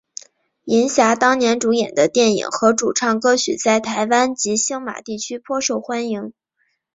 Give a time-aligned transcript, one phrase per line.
[0.63, 6.33] 银霞当年主演的电影和主唱歌曲在台湾及星马地区颇受欢迎。